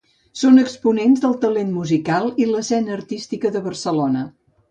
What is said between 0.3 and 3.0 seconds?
Són exponents del talent musical i l’escena